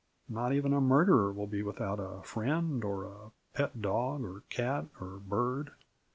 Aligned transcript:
Not 0.27 0.51
even 0.51 0.73
a 0.73 0.81
murderer 0.81 1.31
will 1.31 1.45
be 1.45 1.61
without 1.61 1.99
a 1.99 2.23
friend 2.23 2.83
or 2.83 3.03
a 3.05 3.29
pet 3.53 3.83
dog 3.83 4.23
or 4.23 4.41
cat 4.49 4.85
or 4.99 5.19
bird. 5.19 5.73